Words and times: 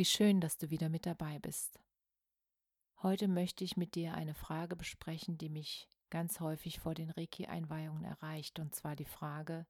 Wie 0.00 0.06
schön, 0.06 0.40
dass 0.40 0.56
du 0.56 0.70
wieder 0.70 0.88
mit 0.88 1.04
dabei 1.04 1.38
bist. 1.40 1.78
Heute 3.02 3.28
möchte 3.28 3.64
ich 3.64 3.76
mit 3.76 3.94
dir 3.94 4.14
eine 4.14 4.32
Frage 4.32 4.74
besprechen, 4.74 5.36
die 5.36 5.50
mich 5.50 5.90
ganz 6.08 6.40
häufig 6.40 6.80
vor 6.80 6.94
den 6.94 7.10
Reiki-Einweihungen 7.10 8.04
erreicht, 8.04 8.58
und 8.60 8.74
zwar 8.74 8.96
die 8.96 9.04
Frage, 9.04 9.66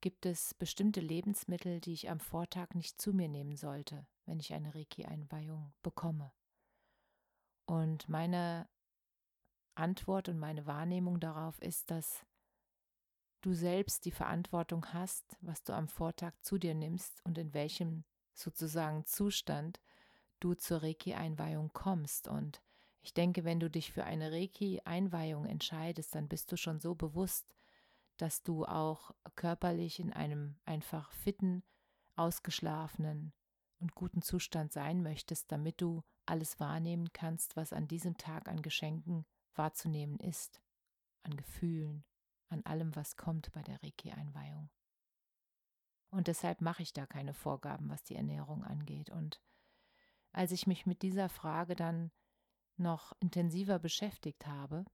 gibt 0.00 0.24
es 0.24 0.54
bestimmte 0.54 1.00
Lebensmittel, 1.00 1.82
die 1.82 1.92
ich 1.92 2.08
am 2.08 2.18
Vortag 2.18 2.68
nicht 2.72 2.98
zu 2.98 3.12
mir 3.12 3.28
nehmen 3.28 3.56
sollte, 3.56 4.06
wenn 4.24 4.40
ich 4.40 4.54
eine 4.54 4.74
Reiki-Einweihung 4.74 5.74
bekomme? 5.82 6.32
Und 7.66 8.08
meine 8.08 8.70
Antwort 9.74 10.30
und 10.30 10.38
meine 10.38 10.64
Wahrnehmung 10.64 11.20
darauf 11.20 11.60
ist, 11.60 11.90
dass 11.90 12.24
du 13.42 13.52
selbst 13.52 14.06
die 14.06 14.12
Verantwortung 14.12 14.94
hast, 14.94 15.36
was 15.42 15.62
du 15.62 15.74
am 15.74 15.88
Vortag 15.88 16.32
zu 16.40 16.56
dir 16.56 16.74
nimmst 16.74 17.22
und 17.26 17.36
in 17.36 17.52
welchem 17.52 18.06
sozusagen 18.38 19.04
Zustand 19.06 19.80
du 20.40 20.54
zur 20.54 20.82
Reiki-Einweihung 20.82 21.72
kommst. 21.72 22.28
Und 22.28 22.62
ich 23.02 23.14
denke, 23.14 23.44
wenn 23.44 23.60
du 23.60 23.70
dich 23.70 23.92
für 23.92 24.04
eine 24.04 24.32
Reiki-Einweihung 24.32 25.46
entscheidest, 25.46 26.14
dann 26.14 26.28
bist 26.28 26.52
du 26.52 26.56
schon 26.56 26.80
so 26.80 26.94
bewusst, 26.94 27.54
dass 28.16 28.42
du 28.42 28.64
auch 28.64 29.14
körperlich 29.34 30.00
in 30.00 30.12
einem 30.12 30.56
einfach 30.64 31.10
fitten, 31.12 31.62
ausgeschlafenen 32.16 33.32
und 33.78 33.94
guten 33.94 34.22
Zustand 34.22 34.72
sein 34.72 35.02
möchtest, 35.02 35.52
damit 35.52 35.80
du 35.80 36.02
alles 36.24 36.58
wahrnehmen 36.58 37.12
kannst, 37.12 37.56
was 37.56 37.72
an 37.72 37.88
diesem 37.88 38.16
Tag 38.16 38.48
an 38.48 38.62
Geschenken 38.62 39.26
wahrzunehmen 39.54 40.18
ist, 40.18 40.60
an 41.22 41.36
Gefühlen, 41.36 42.04
an 42.48 42.64
allem, 42.64 42.96
was 42.96 43.16
kommt 43.16 43.52
bei 43.52 43.62
der 43.62 43.82
Reiki-Einweihung. 43.82 44.70
Und 46.10 46.28
deshalb 46.28 46.60
mache 46.60 46.82
ich 46.82 46.92
da 46.92 47.06
keine 47.06 47.34
Vorgaben, 47.34 47.88
was 47.88 48.02
die 48.04 48.16
Ernährung 48.16 48.64
angeht. 48.64 49.10
Und 49.10 49.40
als 50.32 50.52
ich 50.52 50.66
mich 50.66 50.86
mit 50.86 51.02
dieser 51.02 51.28
Frage 51.28 51.74
dann 51.74 52.10
noch 52.76 53.12
intensiver 53.20 53.78
beschäftigt 53.78 54.46
habe, 54.46 54.84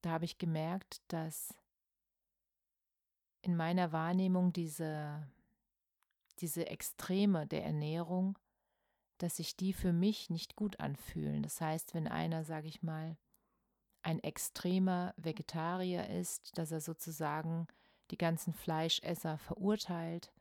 da 0.00 0.10
habe 0.10 0.24
ich 0.24 0.38
gemerkt, 0.38 1.02
dass 1.08 1.54
in 3.42 3.56
meiner 3.56 3.92
Wahrnehmung 3.92 4.52
diese, 4.52 5.28
diese 6.38 6.66
Extreme 6.66 7.46
der 7.46 7.64
Ernährung, 7.64 8.38
dass 9.18 9.36
sich 9.36 9.56
die 9.56 9.72
für 9.72 9.92
mich 9.92 10.30
nicht 10.30 10.56
gut 10.56 10.80
anfühlen. 10.80 11.42
Das 11.42 11.60
heißt, 11.60 11.94
wenn 11.94 12.08
einer, 12.08 12.44
sage 12.44 12.68
ich 12.68 12.82
mal, 12.82 13.16
ein 14.02 14.18
extremer 14.20 15.14
Vegetarier 15.16 16.08
ist, 16.08 16.58
dass 16.58 16.72
er 16.72 16.80
sozusagen 16.80 17.68
die 18.10 18.18
ganzen 18.18 18.52
Fleischesser 18.52 19.38
verurteilt 19.38 20.32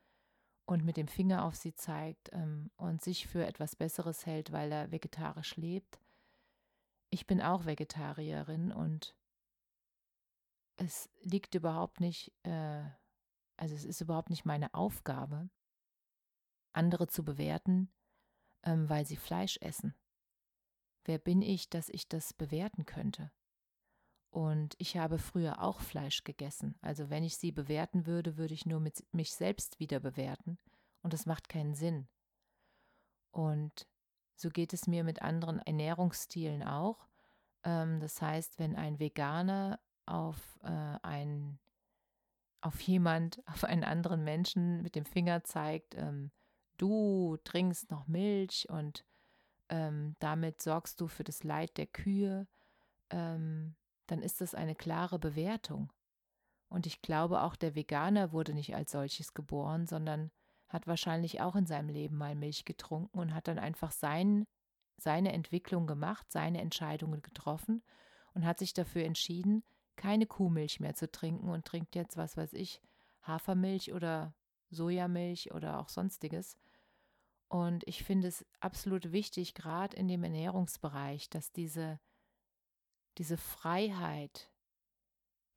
und 0.65 0.85
mit 0.85 0.97
dem 0.97 1.07
Finger 1.07 1.45
auf 1.45 1.55
sie 1.55 1.73
zeigt 1.73 2.29
ähm, 2.33 2.71
und 2.77 3.01
sich 3.01 3.27
für 3.27 3.45
etwas 3.45 3.75
Besseres 3.75 4.25
hält, 4.25 4.51
weil 4.51 4.71
er 4.71 4.91
vegetarisch 4.91 5.55
lebt. 5.57 5.99
Ich 7.09 7.27
bin 7.27 7.41
auch 7.41 7.65
Vegetarierin 7.65 8.71
und 8.71 9.15
es 10.77 11.09
liegt 11.21 11.55
überhaupt 11.55 11.99
nicht, 11.99 12.33
äh, 12.43 12.83
also 13.57 13.75
es 13.75 13.85
ist 13.85 14.01
überhaupt 14.01 14.29
nicht 14.29 14.45
meine 14.45 14.73
Aufgabe, 14.73 15.49
andere 16.73 17.07
zu 17.07 17.23
bewerten, 17.23 17.91
ähm, 18.63 18.89
weil 18.89 19.05
sie 19.05 19.17
Fleisch 19.17 19.57
essen. 19.61 19.93
Wer 21.03 21.17
bin 21.17 21.41
ich, 21.41 21.69
dass 21.69 21.89
ich 21.89 22.07
das 22.07 22.33
bewerten 22.33 22.85
könnte? 22.85 23.31
Und 24.31 24.75
ich 24.77 24.95
habe 24.97 25.19
früher 25.19 25.61
auch 25.61 25.81
Fleisch 25.81 26.23
gegessen. 26.23 26.75
Also 26.81 27.09
wenn 27.09 27.23
ich 27.23 27.37
sie 27.37 27.51
bewerten 27.51 28.05
würde, 28.05 28.37
würde 28.37 28.53
ich 28.53 28.65
nur 28.65 28.79
mit 28.79 29.03
mich 29.11 29.33
selbst 29.33 29.79
wieder 29.79 29.99
bewerten. 29.99 30.57
Und 31.03 31.11
das 31.13 31.25
macht 31.25 31.49
keinen 31.49 31.75
Sinn. 31.75 32.07
Und 33.31 33.87
so 34.35 34.49
geht 34.49 34.73
es 34.73 34.87
mir 34.87 35.03
mit 35.03 35.21
anderen 35.21 35.59
Ernährungsstilen 35.59 36.63
auch. 36.63 37.07
Ähm, 37.63 37.99
das 37.99 38.21
heißt, 38.21 38.57
wenn 38.57 38.77
ein 38.77 38.99
Veganer 38.99 39.79
auf 40.05 40.59
äh, 40.63 40.97
ein 41.03 41.59
auf 42.61 42.79
jemand, 42.81 43.41
auf 43.47 43.65
einen 43.65 43.83
anderen 43.83 44.23
Menschen 44.23 44.81
mit 44.81 44.95
dem 44.95 45.05
Finger 45.05 45.43
zeigt, 45.43 45.95
ähm, 45.95 46.31
du 46.77 47.37
trinkst 47.43 47.91
noch 47.91 48.07
Milch 48.07 48.69
und 48.69 49.05
ähm, 49.69 50.15
damit 50.19 50.61
sorgst 50.61 51.01
du 51.01 51.07
für 51.07 51.23
das 51.23 51.43
Leid 51.43 51.77
der 51.77 51.87
Kühe, 51.87 52.47
ähm, 53.09 53.75
dann 54.11 54.21
ist 54.21 54.41
das 54.41 54.53
eine 54.53 54.75
klare 54.75 55.19
Bewertung. 55.19 55.91
Und 56.67 56.85
ich 56.85 57.01
glaube, 57.01 57.43
auch 57.43 57.55
der 57.55 57.75
Veganer 57.75 58.33
wurde 58.33 58.53
nicht 58.53 58.75
als 58.75 58.91
solches 58.91 59.33
geboren, 59.33 59.87
sondern 59.87 60.31
hat 60.67 60.85
wahrscheinlich 60.85 61.39
auch 61.39 61.55
in 61.55 61.65
seinem 61.65 61.87
Leben 61.87 62.17
mal 62.17 62.35
Milch 62.35 62.65
getrunken 62.65 63.17
und 63.17 63.33
hat 63.33 63.47
dann 63.47 63.57
einfach 63.57 63.91
sein, 63.91 64.45
seine 64.97 65.31
Entwicklung 65.31 65.87
gemacht, 65.87 66.29
seine 66.29 66.59
Entscheidungen 66.59 67.21
getroffen 67.21 67.83
und 68.33 68.45
hat 68.45 68.59
sich 68.59 68.73
dafür 68.73 69.05
entschieden, 69.05 69.63
keine 69.95 70.25
Kuhmilch 70.25 70.81
mehr 70.81 70.93
zu 70.93 71.09
trinken 71.09 71.49
und 71.49 71.65
trinkt 71.65 71.95
jetzt, 71.95 72.17
was 72.17 72.35
weiß 72.35 72.51
ich, 72.53 72.81
Hafermilch 73.21 73.93
oder 73.93 74.33
Sojamilch 74.71 75.53
oder 75.53 75.79
auch 75.79 75.87
sonstiges. 75.87 76.57
Und 77.47 77.87
ich 77.87 78.03
finde 78.03 78.27
es 78.27 78.45
absolut 78.59 79.13
wichtig, 79.13 79.53
gerade 79.53 79.95
in 79.95 80.09
dem 80.09 80.23
Ernährungsbereich, 80.23 81.29
dass 81.29 81.53
diese 81.53 81.99
diese 83.21 83.37
Freiheit, 83.37 84.49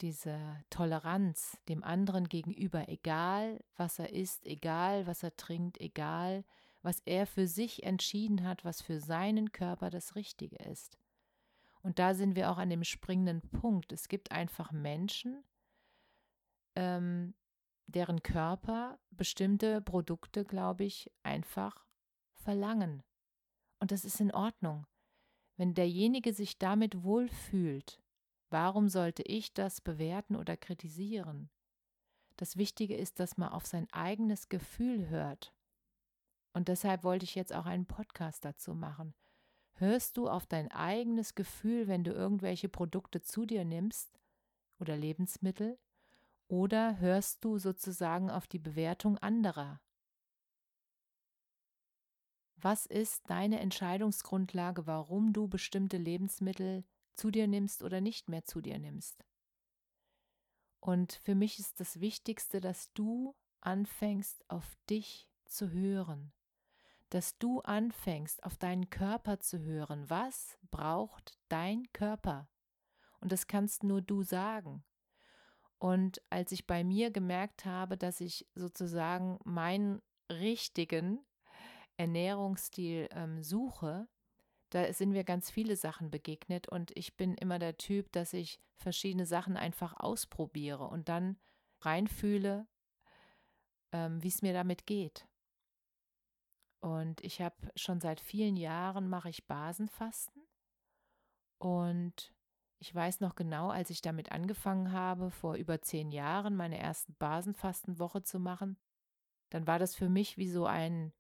diese 0.03 0.39
Toleranz 0.69 1.57
dem 1.67 1.83
anderen 1.83 2.29
gegenüber, 2.29 2.91
egal 2.91 3.65
was 3.75 3.99
er 3.99 4.13
isst, 4.13 4.45
egal 4.45 5.07
was 5.07 5.23
er 5.23 5.35
trinkt, 5.39 5.81
egal 5.81 6.45
was 6.83 7.01
er 7.07 7.27
für 7.27 7.47
sich 7.47 7.83
entschieden 7.83 8.47
hat, 8.47 8.67
was 8.67 8.83
für 8.83 9.01
seinen 9.01 9.51
Körper 9.51 9.89
das 9.89 10.15
Richtige 10.15 10.57
ist. 10.57 10.99
Und 11.81 11.99
da 11.99 12.13
sind 12.13 12.37
wir 12.37 12.51
auch 12.51 12.59
an 12.59 12.69
dem 12.69 12.85
springenden 12.85 13.41
Punkt. 13.41 13.93
Es 13.93 14.09
gibt 14.09 14.31
einfach 14.31 14.71
Menschen, 14.71 15.43
ähm, 16.75 17.33
deren 17.87 18.23
Körper 18.23 18.99
bestimmte 19.11 19.81
Produkte, 19.81 20.45
glaube 20.45 20.85
ich, 20.85 21.11
einfach 21.23 21.87
verlangen. 22.35 23.03
Und 23.81 23.91
das 23.91 24.05
ist 24.05 24.21
in 24.21 24.35
Ordnung. 24.35 24.87
Wenn 25.57 25.75
derjenige 25.75 26.33
sich 26.33 26.59
damit 26.59 27.03
wohlfühlt, 27.05 28.03
warum 28.51 28.89
sollte 28.89 29.23
ich 29.23 29.55
das 29.55 29.81
bewerten 29.81 30.37
oder 30.37 30.57
kritisieren? 30.57 31.51
Das 32.37 32.57
Wichtige 32.57 32.97
ist, 32.97 33.21
dass 33.21 33.37
man 33.37 33.51
auf 33.51 33.67
sein 33.67 33.87
eigenes 33.93 34.49
Gefühl 34.49 35.09
hört. 35.09 35.55
Und 36.53 36.69
deshalb 36.69 37.05
wollte 37.05 37.25
ich 37.25 37.35
jetzt 37.35 37.53
auch 37.53 37.67
einen 37.67 37.87
Podcast 37.87 38.45
dazu 38.45 38.75
machen. 38.75 39.15
Hörst 39.75 40.17
du 40.17 40.29
auf 40.29 40.47
dein 40.47 40.71
eigenes 40.71 41.35
Gefühl, 41.35 41.89
wenn 41.89 42.05
du 42.05 42.13
irgendwelche 42.13 42.69
Produkte 42.69 43.21
zu 43.23 43.45
dir 43.45 43.65
nimmst 43.65 44.21
oder 44.79 44.97
Lebensmittel? 44.97 45.79
Oder 46.47 46.99
hörst 46.99 47.45
du 47.45 47.59
sozusagen 47.59 48.31
auf 48.31 48.47
die 48.47 48.59
Bewertung 48.59 49.19
anderer? 49.19 49.81
Was 52.65 52.87
ist 52.87 53.29
deine 53.29 53.61
Entscheidungsgrundlage, 53.61 54.87
warum 54.87 55.35
du 55.35 55.49
bestimmte 55.49 55.99
Lebensmittel 55.99 56.83
zu 57.13 57.31
dir 57.31 57.47
nimmst 57.47 57.83
oder 57.83 58.01
nicht 58.01 58.31
mehr 58.31 58.47
zu 58.47 58.63
dir 58.63 58.79
nimmst? 58.79 59.23
Und 60.81 61.13
für 61.13 61.35
mich 61.35 61.59
ist 61.59 61.79
das 61.79 62.01
Wichtigste, 62.01 62.63
dass 62.63 62.91
du 62.95 63.37
anfängst, 63.61 64.49
auf 64.49 64.79
dich 64.89 65.29
zu 65.45 65.73
hören, 65.73 66.33
dass 67.11 67.37
du 67.37 67.61
anfängst, 67.61 68.43
auf 68.45 68.57
deinen 68.57 68.89
Körper 68.89 69.41
zu 69.41 69.59
hören. 69.59 70.09
Was 70.09 70.57
braucht 70.71 71.39
dein 71.51 71.93
Körper? 71.93 72.49
Und 73.21 73.31
das 73.31 73.47
kannst 73.47 73.85
nur 73.85 74.01
du 74.01 74.23
sagen. 74.23 74.85
Und 75.77 76.23
als 76.31 76.51
ich 76.51 76.67
bei 76.67 76.83
mir 76.83 77.11
gemerkt 77.11 77.67
habe, 77.67 77.99
dass 77.99 78.23
ich 78.23 78.49
sozusagen 78.55 79.39
meinen 79.45 80.01
richtigen 80.31 81.21
Ernährungsstil 81.97 83.09
ähm, 83.13 83.43
suche, 83.43 84.09
da 84.71 84.93
sind 84.93 85.11
mir 85.11 85.25
ganz 85.25 85.51
viele 85.51 85.77
Sachen 85.77 86.11
begegnet 86.11 86.69
und 86.69 86.91
ich 86.97 87.17
bin 87.17 87.35
immer 87.35 87.59
der 87.59 87.77
Typ, 87.77 88.11
dass 88.13 88.33
ich 88.33 88.61
verschiedene 88.77 89.27
Sachen 89.27 89.57
einfach 89.57 89.95
ausprobiere 89.97 90.89
und 90.89 91.09
dann 91.09 91.39
reinfühle, 91.81 92.67
ähm, 93.93 94.23
wie 94.23 94.29
es 94.29 94.43
mir 94.43 94.53
damit 94.53 94.87
geht. 94.87 95.29
Und 96.81 97.23
ich 97.23 97.41
habe 97.41 97.57
schon 97.77 98.01
seit 98.01 98.21
vielen 98.21 98.57
Jahren 98.57 99.09
mache 99.09 99.31
ich 99.31 99.47
Basenfasten 99.47 100.43
und 101.59 102.35
ich 102.79 102.95
weiß 102.95 103.21
noch 103.21 103.35
genau, 103.35 103.71
als 103.71 103.89
ich 103.89 104.03
damit 104.03 104.33
angefangen 104.33 104.93
habe, 104.93 105.31
vor 105.31 105.55
über 105.55 105.81
zehn 105.81 106.11
Jahren 106.11 106.55
meine 106.55 106.79
ersten 106.79 107.15
Basenfastenwoche 107.15 108.23
zu 108.23 108.39
machen, 108.39 108.77
dann 109.49 109.67
war 109.67 109.79
das 109.79 109.95
für 109.95 110.11
mich 110.11 110.37
wie 110.37 110.51
so 110.51 110.67
ein, 110.67 111.15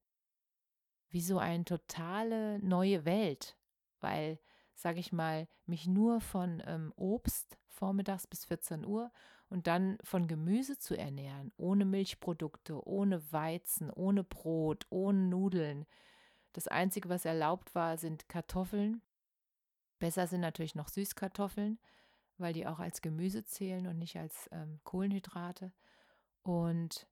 wie 1.15 1.23
so 1.23 1.39
eine 1.39 1.65
totale 1.65 2.59
neue 2.59 3.07
Welt, 3.07 3.57
weil, 4.01 4.39
sage 4.75 5.01
ich 5.01 5.13
mal, 5.13 5.49
mich 5.65 5.87
nur 5.87 6.21
von 6.21 6.63
ähm, 6.67 6.93
Obst 6.97 7.57
vormittags 7.69 8.27
bis 8.27 8.45
14 8.45 8.85
Uhr 8.85 9.11
und 9.49 9.67
dann 9.67 9.97
von 10.03 10.29
Gemüse 10.29 10.79
zu 10.79 10.95
ernähren, 10.95 11.53
ohne 11.57 11.87
Milchprodukte, 11.87 12.87
ohne 12.87 13.33
Weizen, 13.33 13.91
ohne 13.91 14.25
Brot, 14.25 14.87
ohne 14.91 15.21
Nudeln. 15.21 15.87
Das 16.53 16.69
Einzige, 16.69 17.09
was 17.09 17.25
erlaubt 17.25 17.75
war, 17.75 17.97
sind 17.97 18.29
Kartoffeln 18.29 19.01
Besser 20.05 20.27
sind 20.27 20.41
natürlich 20.41 20.75
noch 20.75 20.89
Süßkartoffeln, 20.89 21.79
weil 22.37 22.53
die 22.53 22.67
auch 22.67 22.79
als 22.79 23.01
Gemüse 23.01 23.45
zählen 23.45 23.87
und 23.87 23.99
nicht 23.99 24.19
als 24.19 24.51
ähm, 24.53 24.81
Kohlenhydrate. 24.85 25.73
Und 26.43 27.07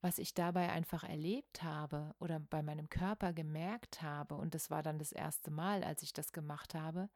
was 0.00 0.18
ich 0.18 0.34
dabei 0.34 0.70
einfach 0.70 1.04
erlebt 1.04 1.62
habe 1.62 2.14
oder 2.18 2.40
bei 2.40 2.62
meinem 2.62 2.88
Körper 2.88 3.32
gemerkt 3.32 4.02
habe, 4.02 4.34
und 4.36 4.54
das 4.54 4.70
war 4.70 4.82
dann 4.82 4.98
das 4.98 5.12
erste 5.12 5.50
Mal, 5.50 5.84
als 5.84 6.02
ich 6.02 6.12
das 6.12 6.32
gemacht 6.32 6.74
habe, 6.74 7.08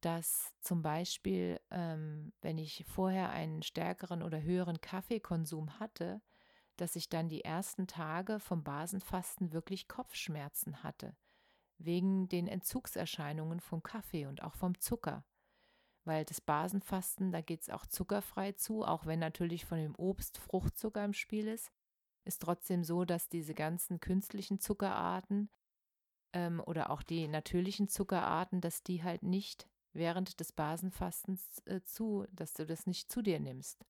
dass 0.00 0.52
zum 0.60 0.82
Beispiel, 0.82 1.60
ähm, 1.70 2.32
wenn 2.40 2.58
ich 2.58 2.84
vorher 2.86 3.30
einen 3.30 3.62
stärkeren 3.62 4.22
oder 4.22 4.42
höheren 4.42 4.80
Kaffeekonsum 4.80 5.78
hatte, 5.80 6.20
dass 6.76 6.96
ich 6.96 7.08
dann 7.08 7.28
die 7.28 7.44
ersten 7.44 7.86
Tage 7.86 8.38
vom 8.38 8.62
Basenfasten 8.62 9.52
wirklich 9.52 9.88
Kopfschmerzen 9.88 10.82
hatte 10.82 11.16
wegen 11.78 12.28
den 12.28 12.48
Entzugserscheinungen 12.48 13.60
vom 13.60 13.82
Kaffee 13.82 14.26
und 14.26 14.42
auch 14.42 14.54
vom 14.54 14.78
Zucker. 14.80 15.24
Weil 16.06 16.24
das 16.24 16.40
Basenfasten, 16.40 17.32
da 17.32 17.40
geht 17.40 17.62
es 17.62 17.68
auch 17.68 17.84
zuckerfrei 17.84 18.52
zu, 18.52 18.84
auch 18.84 19.06
wenn 19.06 19.18
natürlich 19.18 19.66
von 19.66 19.78
dem 19.78 19.96
Obst 19.96 20.38
Fruchtzucker 20.38 21.04
im 21.04 21.12
Spiel 21.12 21.48
ist, 21.48 21.72
ist 22.24 22.42
trotzdem 22.42 22.84
so, 22.84 23.04
dass 23.04 23.28
diese 23.28 23.54
ganzen 23.54 23.98
künstlichen 23.98 24.60
Zuckerarten 24.60 25.50
ähm, 26.32 26.62
oder 26.64 26.90
auch 26.90 27.02
die 27.02 27.26
natürlichen 27.26 27.88
Zuckerarten, 27.88 28.60
dass 28.60 28.84
die 28.84 29.02
halt 29.02 29.24
nicht 29.24 29.68
während 29.92 30.38
des 30.38 30.52
Basenfastens 30.52 31.60
äh, 31.66 31.82
zu, 31.82 32.24
dass 32.30 32.52
du 32.52 32.64
das 32.64 32.86
nicht 32.86 33.10
zu 33.10 33.20
dir 33.20 33.40
nimmst. 33.40 33.84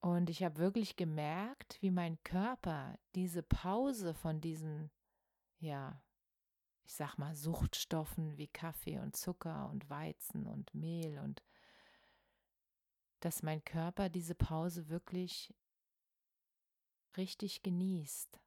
Und 0.00 0.30
ich 0.30 0.42
habe 0.42 0.58
wirklich 0.58 0.96
gemerkt, 0.96 1.78
wie 1.80 1.92
mein 1.92 2.20
Körper 2.24 2.98
diese 3.14 3.44
Pause 3.44 4.14
von 4.14 4.40
diesen, 4.40 4.90
ja, 5.58 6.02
ich 6.90 6.96
sag 6.96 7.18
mal, 7.18 7.36
Suchtstoffen 7.36 8.36
wie 8.36 8.48
Kaffee 8.48 8.98
und 8.98 9.14
Zucker 9.14 9.70
und 9.70 9.88
Weizen 9.88 10.48
und 10.48 10.74
Mehl 10.74 11.20
und 11.20 11.40
dass 13.20 13.44
mein 13.44 13.64
Körper 13.64 14.08
diese 14.08 14.34
Pause 14.34 14.88
wirklich 14.88 15.54
richtig 17.16 17.62
genießt. 17.62 18.40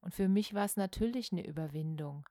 Und 0.00 0.14
für 0.14 0.28
mich 0.28 0.54
war 0.54 0.64
es 0.64 0.76
natürlich 0.76 1.32
eine 1.32 1.44
Überwindung, 1.44 2.28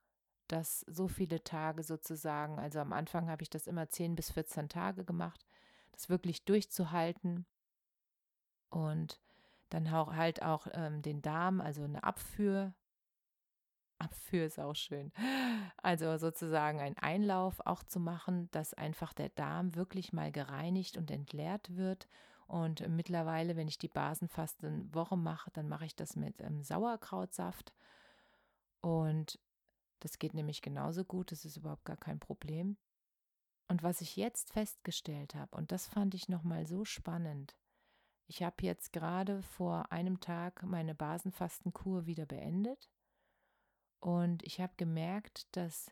das 0.48 0.86
so 0.88 1.10
viele 1.10 1.44
Tage 1.44 1.84
sozusagen, 1.84 2.58
also 2.58 2.80
am 2.80 2.94
Anfang 2.94 3.30
habe 3.30 3.44
ich 3.44 3.50
das 3.50 3.68
immer 3.68 3.90
10 3.90 4.16
bis 4.16 4.32
14 4.32 4.70
Tage 4.70 5.04
gemacht, 5.04 5.46
das 5.92 6.08
wirklich 6.08 6.46
durchzuhalten 6.46 7.46
und 8.70 9.20
dann 9.68 9.86
auch 9.90 10.14
halt 10.14 10.44
auch 10.44 10.68
ähm, 10.72 11.02
den 11.02 11.22
Darm, 11.22 11.60
also 11.60 11.84
eine 11.84 12.06
Abführ, 12.06 12.74
Abführ 14.00 14.46
ist 14.46 14.60
auch 14.60 14.76
schön. 14.76 15.12
Also 15.78 16.18
sozusagen 16.18 16.80
ein 16.80 16.98
Einlauf 16.98 17.60
auch 17.66 17.84
zu 17.84 18.00
machen, 18.00 18.50
dass 18.52 18.74
einfach 18.74 19.14
der 19.14 19.30
Darm 19.30 19.76
wirklich 19.76 20.14
mal 20.14 20.32
gereinigt 20.32 20.98
und 20.98 21.12
entleert 21.12 21.76
wird. 21.76 22.08
Und 22.48 22.88
mittlerweile, 22.90 23.56
wenn 23.56 23.68
ich 23.68 23.78
die 23.78 23.88
Basenfastenwoche 23.88 25.18
mache, 25.18 25.52
dann 25.52 25.68
mache 25.68 25.86
ich 25.86 25.96
das 25.96 26.16
mit 26.16 26.42
ähm, 26.42 26.64
Sauerkrautsaft. 26.64 27.74
Und 28.82 29.40
das 30.00 30.18
geht 30.18 30.34
nämlich 30.34 30.62
genauso 30.62 31.04
gut, 31.04 31.32
das 31.32 31.46
ist 31.46 31.58
überhaupt 31.58 31.86
gar 31.86 31.98
kein 31.98 32.20
Problem. 32.20 32.78
Und 33.68 33.84
was 33.84 34.02
ich 34.02 34.16
jetzt 34.16 34.52
festgestellt 34.52 35.36
habe, 35.36 35.56
und 35.56 35.72
das 35.72 35.86
fand 35.86 36.16
ich 36.16 36.28
nochmal 36.28 36.66
so 36.66 36.86
spannend, 36.86 37.56
ich 38.26 38.42
habe 38.44 38.56
jetzt 38.62 38.94
gerade 38.94 39.44
vor 39.44 39.92
einem 39.92 40.20
Tag 40.20 40.64
meine 40.64 40.96
Basenfastenkur 40.96 42.06
wieder 42.06 42.26
beendet 42.26 42.90
und 44.00 44.44
ich 44.44 44.62
habe 44.62 44.74
gemerkt, 44.78 45.56
dass 45.56 45.92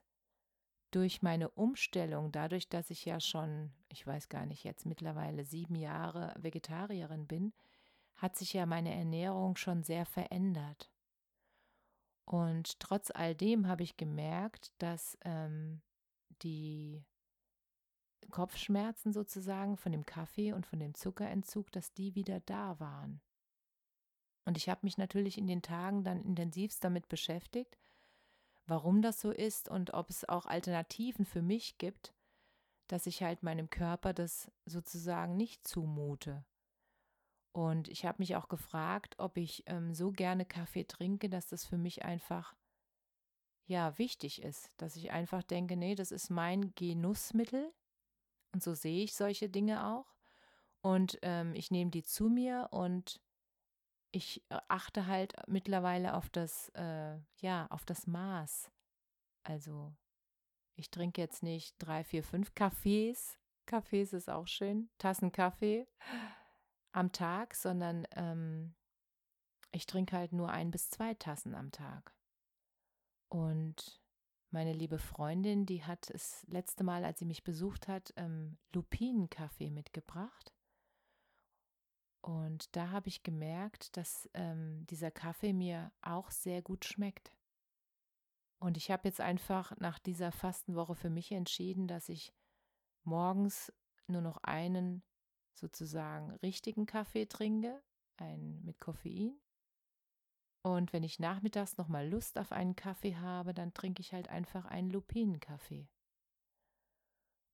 durch 0.92 1.22
meine 1.22 1.50
Umstellung, 1.50 2.32
dadurch, 2.32 2.70
dass 2.70 2.90
ich 2.90 3.04
ja 3.06 3.20
schon, 3.20 3.72
ich 3.90 4.08
weiß 4.08 4.30
gar 4.30 4.46
nicht, 4.46 4.64
jetzt 4.64 4.86
mittlerweile 4.86 5.44
sieben 5.44 5.76
Jahre 5.76 6.34
Vegetarierin 6.40 7.28
bin, 7.28 7.54
hat 8.16 8.36
sich 8.36 8.54
ja 8.54 8.66
meine 8.66 8.94
Ernährung 8.94 9.58
schon 9.58 9.84
sehr 9.84 10.06
verändert. 10.06 10.90
Und 12.26 12.80
trotz 12.80 13.12
all 13.12 13.36
dem 13.36 13.68
habe 13.68 13.84
ich 13.84 13.98
gemerkt, 13.98 14.72
dass 14.82 15.18
ähm, 15.24 15.82
die 16.42 17.06
Kopfschmerzen 18.32 19.14
sozusagen 19.14 19.78
von 19.78 19.92
dem 19.92 20.06
Kaffee 20.06 20.54
und 20.54 20.66
von 20.66 20.80
dem 20.80 20.94
Zuckerentzug, 20.94 21.72
dass 21.72 21.94
die 21.94 22.16
wieder 22.16 22.40
da 22.42 22.80
waren. 22.80 23.22
Und 24.46 24.58
ich 24.58 24.70
habe 24.70 24.82
mich 24.84 24.98
natürlich 24.98 25.38
in 25.38 25.48
den 25.48 25.62
Tagen 25.62 26.04
dann 26.04 26.22
intensivst 26.22 26.84
damit 26.84 27.10
beschäftigt 27.10 27.78
warum 28.68 29.02
das 29.02 29.20
so 29.20 29.32
ist 29.32 29.70
und 29.70 29.94
ob 29.94 30.10
es 30.10 30.28
auch 30.28 30.46
Alternativen 30.46 31.26
für 31.26 31.42
mich 31.42 31.78
gibt, 31.78 32.14
dass 32.88 33.06
ich 33.06 33.24
halt 33.24 33.44
meinem 33.44 33.70
Körper 33.70 34.14
das 34.14 34.52
sozusagen 34.66 35.36
nicht 35.36 35.68
zumute. 35.68 36.46
Und 37.52 37.88
ich 37.88 38.06
habe 38.06 38.18
mich 38.20 38.36
auch 38.36 38.50
gefragt, 38.50 39.16
ob 39.18 39.38
ich 39.38 39.64
ähm, 39.66 39.94
so 39.94 40.12
gerne 40.12 40.46
Kaffee 40.46 40.84
trinke, 40.84 41.28
dass 41.30 41.48
das 41.48 41.66
für 41.66 41.78
mich 41.78 42.06
einfach 42.06 42.56
ja 43.66 43.98
wichtig 43.98 44.42
ist, 44.44 44.72
dass 44.78 44.96
ich 44.96 45.12
einfach 45.12 45.44
denke, 45.44 45.76
nee, 45.76 45.96
das 45.96 46.12
ist 46.12 46.30
mein 46.30 46.74
Genussmittel. 46.76 47.74
Und 48.54 48.64
so 48.64 48.74
sehe 48.74 49.04
ich 49.04 49.16
solche 49.16 49.50
Dinge 49.50 49.86
auch. 49.86 50.14
Und 50.82 51.18
ähm, 51.22 51.54
ich 51.56 51.72
nehme 51.72 51.92
die 51.92 52.04
zu 52.04 52.30
mir 52.30 52.70
und 52.72 53.20
ich 54.12 54.44
äh, 54.50 54.60
achte 54.68 55.08
halt 55.08 55.34
mittlerweile 55.48 56.14
auf 56.14 56.30
das, 56.30 56.70
äh, 56.70 57.18
ja, 57.38 57.68
auf 57.70 57.86
das 57.86 58.08
Maß. 58.08 58.72
Also, 59.44 59.94
ich 60.76 60.92
trinke 60.92 61.22
jetzt 61.22 61.44
nicht 61.44 61.76
drei, 61.80 62.04
vier, 62.04 62.24
fünf 62.24 62.54
Kaffees. 62.56 63.38
Kaffees 63.66 64.14
ist 64.14 64.30
auch 64.30 64.48
schön. 64.48 64.90
Tassen 64.98 65.32
Kaffee 65.32 65.88
am 66.92 67.12
Tag, 67.12 67.54
sondern 67.54 68.08
ähm, 68.16 68.76
ich 69.72 69.86
trinke 69.86 70.16
halt 70.16 70.34
nur 70.34 70.50
ein 70.50 70.72
bis 70.72 70.90
zwei 70.90 71.14
Tassen 71.14 71.54
am 71.54 71.72
Tag. 71.72 72.16
Und 73.30 74.02
meine 74.50 74.74
liebe 74.74 74.98
Freundin, 74.98 75.66
die 75.66 75.84
hat 75.84 76.10
es 76.10 76.46
letzte 76.48 76.84
Mal, 76.84 77.04
als 77.04 77.20
sie 77.20 77.26
mich 77.26 77.44
besucht 77.44 77.88
hat, 77.88 78.14
ähm, 78.16 78.58
Lupinenkaffee 78.74 79.70
mitgebracht. 79.70 80.54
Und 82.28 82.76
da 82.76 82.90
habe 82.90 83.08
ich 83.08 83.24
gemerkt, 83.24 83.96
dass 83.96 84.30
ähm, 84.34 84.86
dieser 84.88 85.12
Kaffee 85.12 85.54
mir 85.54 85.94
auch 86.02 86.30
sehr 86.30 86.62
gut 86.62 86.84
schmeckt. 86.84 87.32
Und 88.60 88.76
ich 88.76 88.92
habe 88.92 89.08
jetzt 89.08 89.22
einfach 89.22 89.78
nach 89.78 89.98
dieser 89.98 90.34
Fastenwoche 90.34 90.96
für 90.96 91.10
mich 91.10 91.32
entschieden, 91.32 91.88
dass 91.88 92.10
ich 92.10 92.34
morgens 93.06 93.72
nur 94.08 94.20
noch 94.20 94.44
einen 94.44 95.04
sozusagen 95.54 96.32
richtigen 96.44 96.86
Kaffee 96.86 97.28
trinke, 97.28 97.82
einen 98.18 98.62
mit 98.66 98.82
Koffein. 98.82 99.40
Und 100.64 100.92
wenn 100.92 101.04
ich 101.04 101.20
nachmittags 101.20 101.78
nochmal 101.78 102.10
Lust 102.10 102.38
auf 102.38 102.52
einen 102.52 102.76
Kaffee 102.76 103.16
habe, 103.16 103.54
dann 103.54 103.74
trinke 103.74 104.02
ich 104.02 104.12
halt 104.12 104.28
einfach 104.28 104.66
einen 104.66 104.90
Lupinenkaffee. 104.90 105.88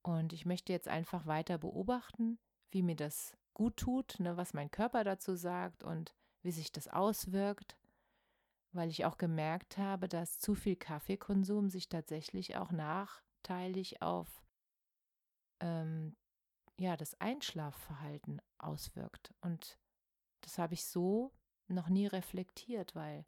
Und 0.01 0.33
ich 0.33 0.47
möchte 0.47 0.73
jetzt 0.73 0.87
einfach 0.87 1.27
weiter 1.27 1.59
beobachten, 1.59 2.39
wie 2.71 2.81
mir 2.81 2.95
das 2.95 3.37
gut 3.53 3.77
tut, 3.77 4.19
ne, 4.19 4.37
was 4.37 4.53
mein 4.53 4.71
Körper 4.71 5.03
dazu 5.03 5.35
sagt 5.35 5.83
und 5.83 6.15
wie 6.41 6.51
sich 6.51 6.71
das 6.71 6.87
auswirkt, 6.87 7.77
weil 8.71 8.89
ich 8.89 9.05
auch 9.05 9.17
gemerkt 9.17 9.77
habe, 9.77 10.07
dass 10.07 10.39
zu 10.39 10.55
viel 10.55 10.75
Kaffeekonsum 10.75 11.69
sich 11.69 11.89
tatsächlich 11.89 12.57
auch 12.57 12.71
nachteilig 12.71 14.01
auf 14.01 14.43
ähm, 15.59 16.15
ja, 16.77 16.97
das 16.97 17.19
Einschlafverhalten 17.21 18.41
auswirkt. 18.57 19.33
Und 19.41 19.79
das 20.41 20.57
habe 20.57 20.73
ich 20.73 20.85
so 20.85 21.31
noch 21.67 21.89
nie 21.89 22.07
reflektiert, 22.07 22.95
weil 22.95 23.25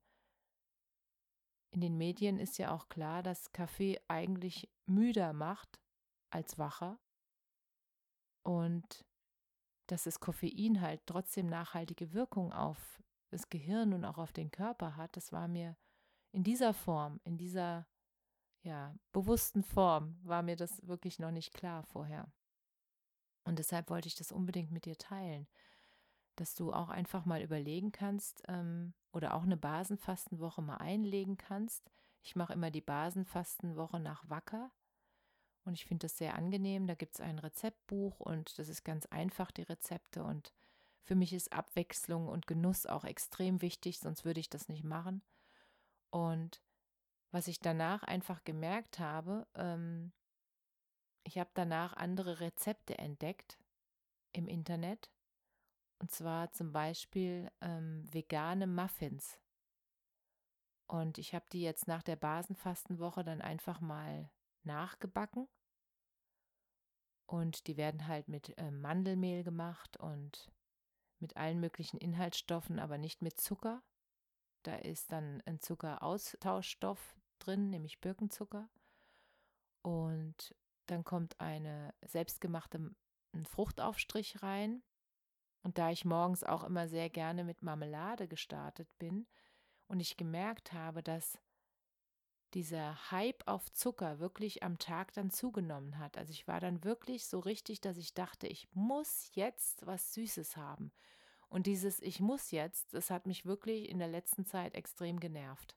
in 1.72 1.82
den 1.82 1.98
Medien 1.98 2.40
ist 2.40 2.58
ja 2.58 2.74
auch 2.74 2.90
klar, 2.90 3.22
dass 3.22 3.52
Kaffee 3.52 4.00
eigentlich 4.08 4.70
müder 4.86 5.34
macht 5.34 5.80
als 6.30 6.58
wacher 6.58 7.00
und 8.44 9.06
dass 9.88 10.04
das 10.04 10.20
Koffein 10.20 10.82
halt 10.82 11.02
trotzdem 11.06 11.48
nachhaltige 11.48 12.14
Wirkung 12.14 12.52
auf 12.52 13.02
das 13.30 13.50
Gehirn 13.50 13.94
und 13.94 14.06
auch 14.06 14.18
auf 14.18 14.34
den 14.34 14.52
Körper 14.52 14.96
hat, 14.96 15.16
das 15.16 15.32
war 15.32 15.48
mir 15.48 15.76
in 16.32 16.44
dieser 16.44 16.74
Form, 16.74 17.20
in 17.24 17.38
dieser 17.38 17.88
ja, 18.62 18.96
bewussten 19.12 19.64
Form, 19.64 20.18
war 20.24 20.42
mir 20.42 20.56
das 20.56 20.86
wirklich 20.88 21.20
noch 21.20 21.32
nicht 21.32 21.54
klar 21.54 21.84
vorher. 21.84 22.32
Und 23.44 23.60
deshalb 23.60 23.90
wollte 23.90 24.08
ich 24.08 24.16
das 24.16 24.32
unbedingt 24.32 24.72
mit 24.72 24.86
dir 24.86 24.98
teilen, 24.98 25.48
dass 26.36 26.56
du 26.56 26.74
auch 26.74 26.90
einfach 26.90 27.26
mal 27.26 27.42
überlegen 27.42 27.92
kannst 27.92 28.44
ähm, 28.48 28.94
oder 29.14 29.36
auch 29.36 29.44
eine 29.44 29.56
Basenfastenwoche 29.56 30.62
mal 30.62 30.78
einlegen 30.78 31.38
kannst. 31.38 31.90
Ich 32.24 32.36
mache 32.36 32.54
immer 32.54 32.72
die 32.72 32.82
Basenfastenwoche 32.82 34.00
nach 34.00 34.28
Wacker 34.30 34.72
und 35.66 35.74
ich 35.74 35.86
finde 35.86 36.06
das 36.06 36.18
sehr 36.18 36.36
angenehm. 36.36 36.88
Da 36.88 36.96
gibt 36.96 37.16
es 37.16 37.22
ein 37.22 37.40
Rezeptbuch 37.40 38.20
und 38.20 38.58
das 38.60 38.70
ist 38.70 38.84
ganz 38.84 39.06
einfach, 39.08 39.52
die 39.52 39.64
Rezepte. 39.64 40.24
Und 40.24 40.54
für 41.04 41.16
mich 41.16 41.34
ist 41.34 41.54
Abwechslung 41.54 42.28
und 42.28 42.48
Genuss 42.48 42.86
auch 42.86 43.04
extrem 43.04 43.62
wichtig, 43.62 44.00
sonst 44.00 44.26
würde 44.26 44.40
ich 44.40 44.50
das 44.50 44.70
nicht 44.70 44.84
machen. 44.84 45.24
Und 46.12 46.62
was 47.32 47.48
ich 47.48 47.60
danach 47.60 48.04
einfach 48.04 48.44
gemerkt 48.44 49.00
habe, 49.00 49.48
ähm, 49.56 50.14
ich 51.24 51.40
habe 51.40 51.50
danach 51.54 51.94
andere 51.94 52.40
Rezepte 52.40 52.98
entdeckt 52.98 53.58
im 54.32 54.48
Internet. 54.48 55.10
Und 56.00 56.12
zwar 56.12 56.52
zum 56.52 56.72
Beispiel 56.72 57.52
ähm, 57.62 58.06
vegane 58.14 58.68
Muffins. 58.68 59.40
Und 60.88 61.18
ich 61.18 61.34
habe 61.34 61.46
die 61.52 61.62
jetzt 61.62 61.88
nach 61.88 62.04
der 62.04 62.16
Basenfastenwoche 62.16 63.24
dann 63.24 63.42
einfach 63.42 63.82
mal 63.82 64.30
nachgebacken. 64.64 65.48
Und 67.26 67.68
die 67.68 67.78
werden 67.78 68.08
halt 68.08 68.28
mit 68.28 68.58
äh, 68.58 68.72
Mandelmehl 68.72 69.44
gemacht 69.44 69.98
und 69.98 70.52
mit 71.20 71.38
allen 71.38 71.60
möglichen 71.60 71.98
Inhaltsstoffen, 71.98 72.80
aber 72.80 72.98
nicht 72.98 73.22
mit 73.22 73.40
Zucker. 73.40 73.82
Da 74.64 74.76
ist 74.76 75.12
dann 75.12 75.42
ein 75.46 75.60
Zuckeraustauschstoff 75.60 77.16
drin, 77.40 77.70
nämlich 77.70 78.02
Birkenzucker. 78.02 78.70
Und 79.82 80.56
dann 80.88 81.04
kommt 81.04 81.40
eine 81.40 81.94
selbstgemachte 82.06 82.96
ein 83.36 83.46
Fruchtaufstrich 83.46 84.42
rein. 84.42 84.82
Und 85.64 85.78
da 85.78 85.92
ich 85.92 86.06
morgens 86.06 86.44
auch 86.44 86.64
immer 86.64 86.88
sehr 86.88 87.10
gerne 87.10 87.44
mit 87.44 87.62
Marmelade 87.62 88.28
gestartet 88.28 88.88
bin 88.98 89.28
und 89.88 90.00
ich 90.00 90.18
gemerkt 90.18 90.74
habe, 90.74 91.04
dass 91.04 91.40
dieser 92.56 93.12
Hype 93.12 93.44
auf 93.48 93.72
Zucker 93.74 94.20
wirklich 94.20 94.64
am 94.64 94.80
Tag 94.80 95.14
dann 95.14 95.30
zugenommen 95.30 96.00
hat. 96.00 96.18
Also 96.18 96.32
ich 96.32 96.48
war 96.48 96.62
dann 96.62 96.84
wirklich 96.86 97.28
so 97.28 97.40
richtig, 97.40 97.82
dass 97.82 97.98
ich 97.98 98.14
dachte, 98.14 98.48
ich 98.48 98.70
muss 98.74 99.30
jetzt 99.34 99.86
was 99.86 100.14
Süßes 100.14 100.56
haben. 100.56 100.92
Und 101.50 101.68
dieses 101.68 102.02
Ich 102.02 102.22
muss 102.22 102.52
jetzt, 102.52 102.94
das 102.94 103.12
hat 103.12 103.28
mich 103.28 103.46
wirklich 103.46 103.90
in 103.90 104.00
der 104.00 104.08
letzten 104.08 104.46
Zeit 104.46 104.74
extrem 104.74 105.20
genervt. 105.20 105.76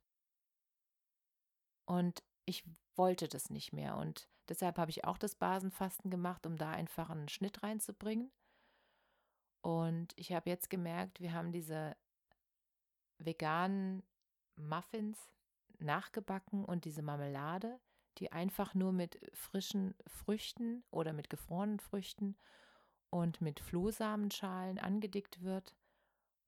Und 1.84 2.22
ich 2.44 2.64
wollte 2.94 3.28
das 3.28 3.50
nicht 3.50 3.72
mehr. 3.72 3.96
Und 3.96 4.28
deshalb 4.48 4.78
habe 4.78 4.90
ich 4.90 5.04
auch 5.04 5.18
das 5.18 5.34
Basenfasten 5.34 6.10
gemacht, 6.10 6.46
um 6.46 6.56
da 6.56 6.70
einfach 6.70 7.10
einen 7.10 7.28
Schnitt 7.28 7.62
reinzubringen. 7.62 8.30
Und 9.62 10.12
ich 10.16 10.32
habe 10.32 10.48
jetzt 10.48 10.70
gemerkt, 10.70 11.20
wir 11.20 11.32
haben 11.32 11.50
diese 11.50 11.96
veganen 13.18 14.04
Muffins 14.54 15.18
nachgebacken 15.80 16.64
und 16.64 16.84
diese 16.84 17.02
Marmelade, 17.02 17.80
die 18.18 18.32
einfach 18.32 18.74
nur 18.74 18.92
mit 18.92 19.18
frischen 19.32 19.94
Früchten 20.06 20.84
oder 20.90 21.12
mit 21.12 21.30
gefrorenen 21.30 21.80
Früchten 21.80 22.36
und 23.10 23.40
mit 23.40 23.60
Flohsamenschalen 23.60 24.78
angedickt 24.78 25.42
wird. 25.42 25.76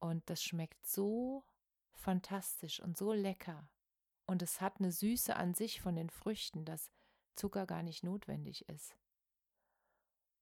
Und 0.01 0.29
das 0.29 0.43
schmeckt 0.43 0.85
so 0.87 1.45
fantastisch 1.93 2.81
und 2.81 2.97
so 2.97 3.13
lecker. 3.13 3.69
Und 4.27 4.43
es 4.43 4.61
hat 4.61 4.79
eine 4.79 4.93
Süße 4.93 5.37
an 5.37 5.55
sich 5.55 5.81
von 5.81 5.97
den 5.97 6.11
Früchten, 6.11 6.65
dass 6.65 6.91
Zucker 7.37 7.67
gar 7.67 7.83
nicht 7.83 8.05
notwendig 8.05 8.69
ist. 8.69 8.97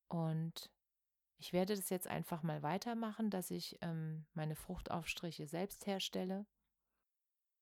Und 0.09 0.71
ich 1.37 1.52
werde 1.52 1.76
das 1.76 1.90
jetzt 1.90 2.07
einfach 2.07 2.42
mal 2.42 2.62
weitermachen, 2.62 3.30
dass 3.30 3.50
ich 3.50 3.78
ähm, 3.80 4.26
meine 4.35 4.57
Fruchtaufstriche 4.57 5.47
selbst 5.47 5.87
herstelle 5.87 6.47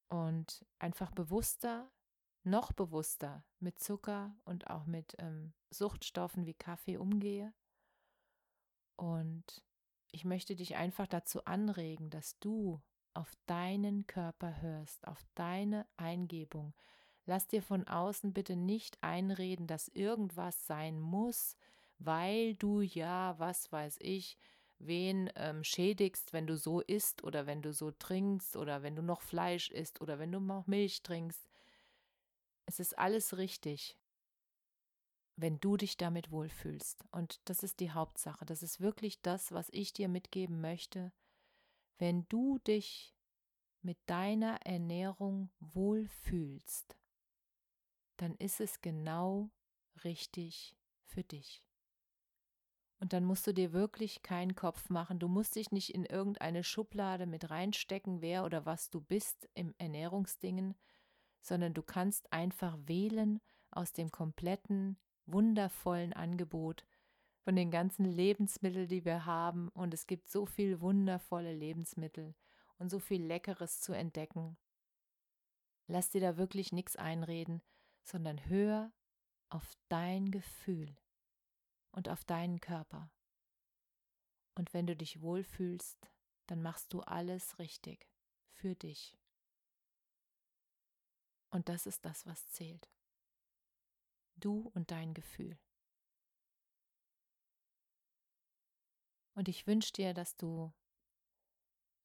und 0.08 0.64
einfach 0.78 1.10
bewusster, 1.10 1.90
noch 2.44 2.72
bewusster 2.72 3.44
mit 3.58 3.78
Zucker 3.80 4.36
und 4.44 4.70
auch 4.70 4.86
mit 4.86 5.16
ähm, 5.18 5.52
Suchtstoffen 5.70 6.46
wie 6.46 6.54
Kaffee 6.54 6.96
umgehe. 6.96 7.52
Und 8.96 9.62
ich 10.12 10.24
möchte 10.24 10.56
dich 10.56 10.76
einfach 10.76 11.06
dazu 11.06 11.44
anregen, 11.44 12.10
dass 12.10 12.38
du 12.38 12.80
auf 13.14 13.32
deinen 13.46 14.06
Körper 14.06 14.60
hörst, 14.60 15.06
auf 15.06 15.24
deine 15.34 15.86
Eingebung. 15.96 16.74
Lass 17.24 17.48
dir 17.48 17.62
von 17.62 17.88
außen 17.88 18.32
bitte 18.32 18.56
nicht 18.56 19.02
einreden, 19.02 19.66
dass 19.66 19.88
irgendwas 19.88 20.66
sein 20.66 21.00
muss, 21.00 21.56
weil 21.98 22.54
du 22.54 22.80
ja, 22.82 23.38
was 23.38 23.72
weiß 23.72 23.96
ich, 24.00 24.38
wen 24.78 25.30
ähm, 25.36 25.64
schädigst, 25.64 26.32
wenn 26.32 26.46
du 26.46 26.56
so 26.56 26.80
isst 26.80 27.24
oder 27.24 27.46
wenn 27.46 27.62
du 27.62 27.72
so 27.72 27.90
trinkst 27.90 28.56
oder 28.56 28.82
wenn 28.82 28.96
du 28.96 29.02
noch 29.02 29.22
Fleisch 29.22 29.70
isst 29.70 30.00
oder 30.00 30.18
wenn 30.18 30.32
du 30.32 30.40
noch 30.40 30.66
Milch 30.66 31.02
trinkst. 31.02 31.48
Es 32.66 32.80
ist 32.80 32.98
alles 32.98 33.36
richtig, 33.36 33.96
wenn 35.36 35.60
du 35.60 35.76
dich 35.76 35.96
damit 35.96 36.30
wohlfühlst. 36.30 37.04
Und 37.10 37.40
das 37.44 37.62
ist 37.62 37.80
die 37.80 37.90
Hauptsache. 37.90 38.44
Das 38.44 38.62
ist 38.62 38.80
wirklich 38.80 39.20
das, 39.22 39.52
was 39.52 39.68
ich 39.70 39.92
dir 39.92 40.08
mitgeben 40.08 40.60
möchte. 40.60 41.12
Wenn 41.98 42.26
du 42.28 42.58
dich 42.58 43.14
mit 43.82 43.98
deiner 44.06 44.60
Ernährung 44.66 45.50
wohlfühlst, 45.60 46.96
dann 48.16 48.34
ist 48.36 48.60
es 48.60 48.80
genau 48.80 49.50
richtig 50.04 50.76
für 51.04 51.22
dich. 51.22 51.62
Und 52.98 53.12
dann 53.12 53.24
musst 53.24 53.46
du 53.46 53.52
dir 53.52 53.72
wirklich 53.72 54.22
keinen 54.22 54.54
Kopf 54.54 54.88
machen. 54.88 55.18
Du 55.18 55.28
musst 55.28 55.56
dich 55.56 55.70
nicht 55.70 55.94
in 55.94 56.04
irgendeine 56.04 56.64
Schublade 56.64 57.26
mit 57.26 57.50
reinstecken, 57.50 58.22
wer 58.22 58.44
oder 58.44 58.64
was 58.64 58.88
du 58.88 59.00
bist 59.00 59.48
im 59.54 59.74
Ernährungsdingen, 59.78 60.74
sondern 61.42 61.74
du 61.74 61.82
kannst 61.82 62.32
einfach 62.32 62.76
wählen 62.86 63.40
aus 63.70 63.92
dem 63.92 64.10
kompletten, 64.10 64.98
wundervollen 65.26 66.14
Angebot 66.14 66.86
von 67.42 67.54
den 67.54 67.70
ganzen 67.70 68.06
Lebensmitteln, 68.06 68.88
die 68.88 69.04
wir 69.04 69.26
haben. 69.26 69.68
Und 69.68 69.92
es 69.92 70.06
gibt 70.06 70.30
so 70.30 70.46
viel 70.46 70.80
wundervolle 70.80 71.54
Lebensmittel 71.54 72.34
und 72.78 72.90
so 72.90 72.98
viel 72.98 73.22
Leckeres 73.22 73.80
zu 73.80 73.92
entdecken. 73.92 74.56
Lass 75.86 76.10
dir 76.10 76.20
da 76.20 76.36
wirklich 76.36 76.72
nichts 76.72 76.96
einreden, 76.96 77.62
sondern 78.02 78.48
hör 78.48 78.90
auf 79.50 79.74
dein 79.88 80.30
Gefühl 80.30 80.96
und 81.96 82.08
auf 82.10 82.24
deinen 82.24 82.60
Körper. 82.60 83.10
Und 84.54 84.72
wenn 84.74 84.86
du 84.86 84.94
dich 84.94 85.22
wohlfühlst, 85.22 85.98
dann 86.46 86.62
machst 86.62 86.92
du 86.92 87.00
alles 87.00 87.58
richtig 87.58 88.08
für 88.52 88.74
dich. 88.74 89.18
Und 91.50 91.68
das 91.68 91.86
ist 91.86 92.04
das, 92.04 92.26
was 92.26 92.46
zählt. 92.48 92.90
Du 94.36 94.70
und 94.74 94.90
dein 94.90 95.14
Gefühl. 95.14 95.58
Und 99.34 99.48
ich 99.48 99.66
wünsche 99.66 99.92
dir, 99.92 100.12
dass 100.12 100.36
du 100.36 100.72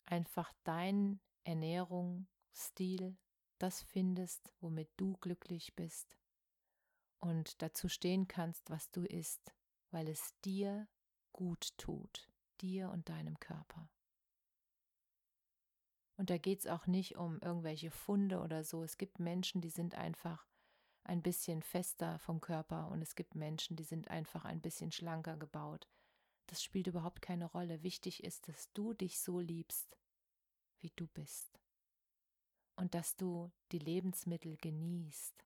einfach 0.06 0.54
dein 0.64 1.20
Ernährungsstil, 1.44 3.18
das 3.58 3.82
findest, 3.82 4.54
womit 4.62 4.90
du 4.98 5.18
glücklich 5.18 5.76
bist 5.76 6.18
und 7.20 7.62
dazu 7.62 7.90
stehen 7.90 8.28
kannst, 8.28 8.70
was 8.70 8.90
du 8.92 9.04
isst, 9.04 9.54
weil 9.92 10.08
es 10.08 10.34
dir 10.42 10.88
gut 11.34 11.78
tut, 11.78 12.32
dir 12.62 12.90
und 12.90 13.10
deinem 13.10 13.40
Körper. 13.40 13.90
Und 16.18 16.30
da 16.30 16.38
geht 16.38 16.60
es 16.60 16.68
auch 16.68 16.88
nicht 16.88 17.16
um 17.16 17.40
irgendwelche 17.40 17.92
Funde 17.92 18.42
oder 18.42 18.64
so. 18.64 18.84
Es 18.84 18.98
gibt 18.98 19.20
Menschen, 19.20 19.62
die 19.62 19.70
sind 19.70 19.96
einfach 19.96 20.46
ein 21.04 21.22
bisschen 21.22 21.64
fester 21.64 22.20
vom 22.20 22.42
Körper 22.42 22.90
und 22.90 23.02
es 23.02 23.16
gibt 23.16 23.36
Menschen, 23.36 23.76
die 23.76 23.84
sind 23.84 24.10
einfach 24.10 24.46
ein 24.46 24.62
bisschen 24.62 24.92
schlanker 24.92 25.36
gebaut. 25.38 25.88
Das 26.48 26.62
spielt 26.64 26.88
überhaupt 26.88 27.22
keine 27.22 27.46
Rolle. 27.46 27.82
Wichtig 27.82 28.24
ist, 28.24 28.48
dass 28.48 28.72
du 28.74 28.94
dich 28.94 29.20
so 29.20 29.40
liebst, 29.40 29.98
wie 30.80 30.92
du 30.96 31.08
bist. 31.08 31.60
Und 32.76 32.94
dass 32.94 33.16
du 33.16 33.52
die 33.72 33.80
Lebensmittel 33.80 34.58
genießt. 34.58 35.46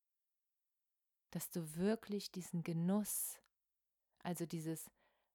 Dass 1.32 1.50
du 1.50 1.76
wirklich 1.76 2.32
diesen 2.32 2.64
Genuss, 2.64 3.40
also 4.26 4.46
dieses, 4.46 4.90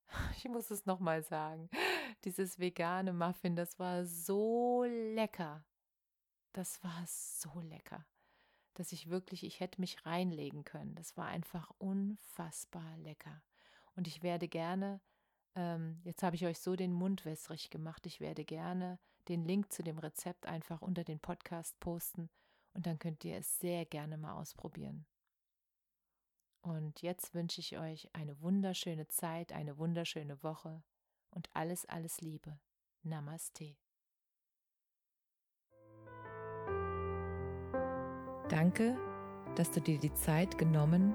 ich 0.36 0.44
muss 0.48 0.70
es 0.70 0.84
nochmal 0.84 1.22
sagen, 1.22 1.70
dieses 2.24 2.58
vegane 2.58 3.12
Muffin, 3.12 3.56
das 3.56 3.78
war 3.78 4.04
so 4.04 4.84
lecker. 4.84 5.64
Das 6.52 6.82
war 6.82 7.04
so 7.06 7.60
lecker. 7.60 8.04
dass 8.74 8.92
ich 8.92 9.10
wirklich, 9.10 9.44
ich 9.44 9.60
hätte 9.60 9.80
mich 9.80 10.06
reinlegen 10.06 10.64
können. 10.64 10.94
Das 10.94 11.16
war 11.16 11.26
einfach 11.26 11.70
unfassbar 11.78 12.96
lecker. 12.98 13.42
Und 13.94 14.06
ich 14.06 14.22
werde 14.22 14.48
gerne, 14.48 15.00
ähm, 15.54 16.00
jetzt 16.04 16.22
habe 16.22 16.36
ich 16.36 16.46
euch 16.46 16.58
so 16.60 16.76
den 16.76 16.92
Mund 16.92 17.24
wässrig 17.24 17.70
gemacht, 17.70 18.06
ich 18.06 18.20
werde 18.20 18.44
gerne 18.44 18.98
den 19.28 19.44
Link 19.44 19.72
zu 19.72 19.82
dem 19.82 19.98
Rezept 19.98 20.46
einfach 20.46 20.80
unter 20.80 21.04
den 21.04 21.20
Podcast 21.20 21.78
posten 21.80 22.30
und 22.72 22.86
dann 22.86 22.98
könnt 22.98 23.24
ihr 23.24 23.36
es 23.36 23.58
sehr 23.58 23.84
gerne 23.84 24.16
mal 24.16 24.32
ausprobieren. 24.32 25.04
Und 26.62 27.02
jetzt 27.02 27.34
wünsche 27.34 27.60
ich 27.60 27.78
euch 27.78 28.08
eine 28.12 28.40
wunderschöne 28.40 29.08
Zeit, 29.08 29.52
eine 29.52 29.78
wunderschöne 29.78 30.42
Woche 30.42 30.82
und 31.30 31.48
alles, 31.54 31.86
alles 31.86 32.20
Liebe. 32.20 32.58
Namaste. 33.02 33.76
Danke, 38.48 38.98
dass 39.54 39.70
du 39.70 39.80
dir 39.80 39.98
die 39.98 40.12
Zeit 40.12 40.58
genommen 40.58 41.14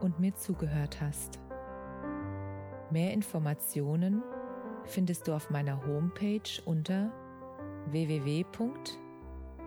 und 0.00 0.20
mir 0.20 0.34
zugehört 0.36 1.00
hast. 1.00 1.38
Mehr 2.90 3.12
Informationen 3.12 4.22
findest 4.84 5.28
du 5.28 5.34
auf 5.34 5.50
meiner 5.50 5.84
Homepage 5.86 6.62
unter 6.64 7.12